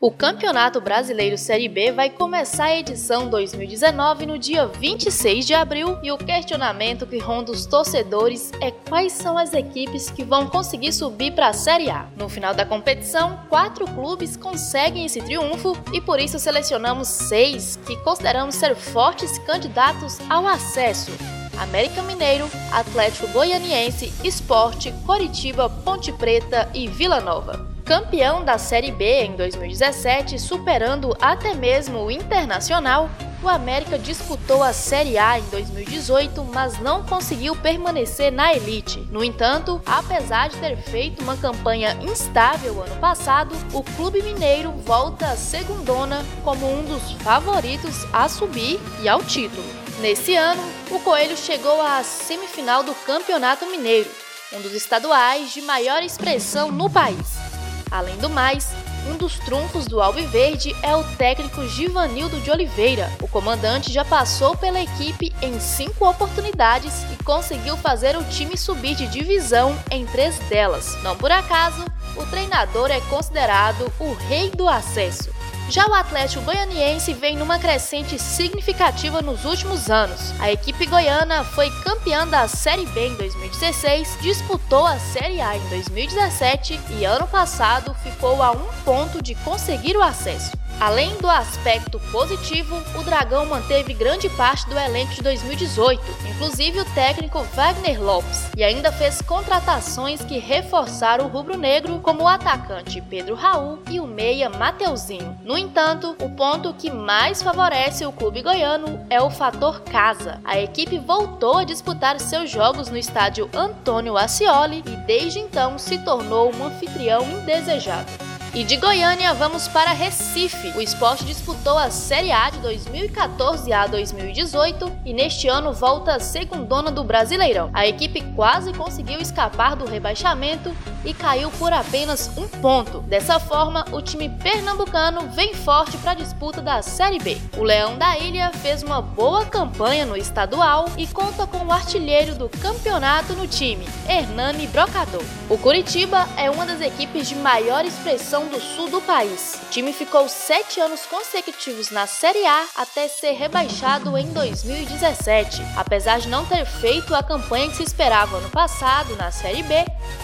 [0.00, 5.98] O Campeonato Brasileiro Série B vai começar a edição 2019 no dia 26 de abril
[6.04, 10.92] e o questionamento que ronda os torcedores é quais são as equipes que vão conseguir
[10.92, 12.06] subir para a Série A.
[12.16, 17.96] No final da competição, quatro clubes conseguem esse triunfo e por isso selecionamos seis que
[18.04, 21.10] consideramos ser fortes candidatos ao acesso.
[21.58, 29.22] América Mineiro, Atlético Goianiense, Esporte, Coritiba, Ponte Preta e Vila Nova campeão da Série B
[29.22, 33.08] em 2017, superando até mesmo o Internacional,
[33.42, 38.98] o América disputou a Série A em 2018, mas não conseguiu permanecer na elite.
[39.10, 45.28] No entanto, apesar de ter feito uma campanha instável ano passado, o clube mineiro volta
[45.28, 49.64] a segundona como um dos favoritos a subir e ao título.
[50.02, 54.10] Nesse ano, o Coelho chegou à semifinal do Campeonato Mineiro,
[54.52, 57.47] um dos estaduais de maior expressão no país.
[57.90, 58.72] Além do mais,
[59.08, 63.10] um dos trunfos do Alviverde é o técnico Givanildo de Oliveira.
[63.22, 68.94] O comandante já passou pela equipe em cinco oportunidades e conseguiu fazer o time subir
[68.94, 71.02] de divisão em três delas.
[71.02, 71.84] Não por acaso,
[72.16, 75.37] o treinador é considerado o rei do acesso.
[75.70, 80.32] Já o Atlético Goianiense vem numa crescente significativa nos últimos anos.
[80.40, 85.68] A equipe goiana foi campeã da Série B em 2016, disputou a Série A em
[85.68, 90.52] 2017 e ano passado ficou a um ponto de conseguir o acesso.
[90.80, 96.84] Além do aspecto positivo, o Dragão manteve grande parte do elenco de 2018, inclusive o
[96.94, 103.34] técnico Wagner Lopes, e ainda fez contratações que reforçaram o rubro-negro, como o atacante Pedro
[103.34, 105.36] Raul e o meia Mateuzinho.
[105.42, 110.40] No entanto, o ponto que mais favorece o clube goiano é o fator casa.
[110.44, 115.98] A equipe voltou a disputar seus jogos no estádio Antônio Ascioli e desde então se
[115.98, 118.37] tornou um anfitrião indesejado.
[118.58, 120.76] E de Goiânia vamos para Recife.
[120.76, 126.18] O esporte disputou a Série A de 2014 a 2018 e neste ano volta a
[126.18, 127.70] segundona do Brasileirão.
[127.72, 130.74] A equipe quase conseguiu escapar do rebaixamento
[131.04, 132.98] e caiu por apenas um ponto.
[133.02, 137.38] Dessa forma, o time pernambucano vem forte para a disputa da Série B.
[137.56, 142.34] O Leão da Ilha fez uma boa campanha no estadual e conta com o artilheiro
[142.34, 145.22] do campeonato no time, Hernani Brocador.
[145.48, 149.60] O Curitiba é uma das equipes de maior expressão do sul do país.
[149.62, 155.62] O time ficou sete anos consecutivos na Série A até ser rebaixado em 2017.
[155.76, 159.74] Apesar de não ter feito a campanha que se esperava no passado na Série B,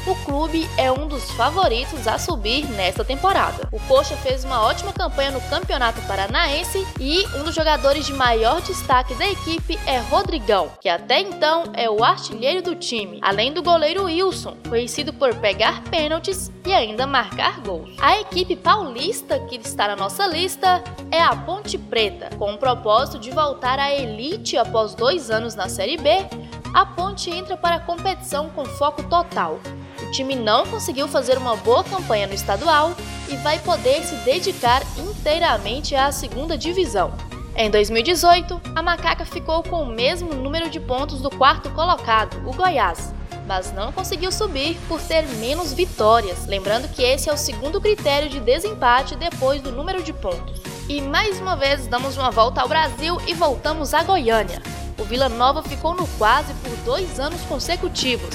[0.07, 3.69] o clube é um dos favoritos a subir nesta temporada.
[3.73, 8.61] O Coxa fez uma ótima campanha no Campeonato Paranaense e um dos jogadores de maior
[8.63, 13.63] destaque da equipe é Rodrigão, que até então é o artilheiro do time, além do
[13.63, 17.91] goleiro Wilson, conhecido por pegar pênaltis e ainda marcar gols.
[18.15, 23.19] A equipe paulista que está na nossa lista é a Ponte Preta, com o propósito
[23.19, 26.11] de voltar à elite após dois anos na Série B.
[26.73, 29.59] A Ponte entra para a competição com foco total.
[30.01, 32.95] O time não conseguiu fazer uma boa campanha no estadual
[33.29, 37.13] e vai poder se dedicar inteiramente à segunda divisão.
[37.57, 42.55] Em 2018, a Macaca ficou com o mesmo número de pontos do quarto colocado, o
[42.55, 43.13] Goiás,
[43.47, 48.29] mas não conseguiu subir por ter menos vitórias, lembrando que esse é o segundo critério
[48.29, 50.61] de desempate depois do número de pontos.
[50.89, 54.61] E mais uma vez damos uma volta ao Brasil e voltamos a Goiânia.
[54.99, 58.35] O Vila Nova ficou no quase por dois anos consecutivos.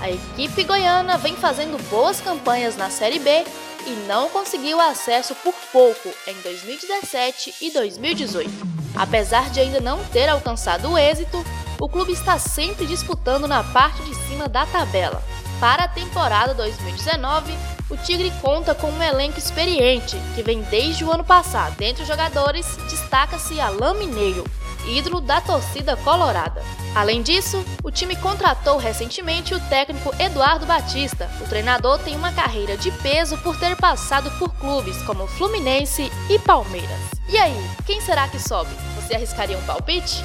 [0.00, 3.44] A equipe goiana vem fazendo boas campanhas na Série B
[3.86, 8.50] e não conseguiu acesso por pouco em 2017 e 2018.
[8.94, 11.44] Apesar de ainda não ter alcançado o êxito,
[11.80, 15.22] o clube está sempre disputando na parte de cima da tabela.
[15.60, 17.52] Para a temporada 2019,
[17.90, 21.76] o Tigre conta com um elenco experiente que vem desde o ano passado.
[21.76, 24.44] Dentre os jogadores, destaca-se Alain Mineiro,
[24.86, 26.62] ídolo da torcida colorada.
[26.94, 31.30] Além disso, o time contratou recentemente o técnico Eduardo Batista.
[31.40, 36.38] O treinador tem uma carreira de peso por ter passado por clubes como Fluminense e
[36.38, 37.00] Palmeiras.
[37.28, 38.70] E aí, quem será que sobe?
[38.96, 40.24] Você arriscaria um palpite?